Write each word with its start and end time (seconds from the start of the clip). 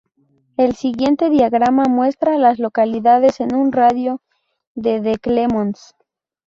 El 0.57 0.73
siguiente 0.73 1.29
diagrama 1.29 1.83
muestra 1.87 2.33
a 2.33 2.37
las 2.39 2.57
localidades 2.57 3.39
en 3.39 3.53
un 3.53 3.71
radio 3.71 4.19
de 4.73 4.99
de 4.99 5.19
Clemmons. 5.19 5.93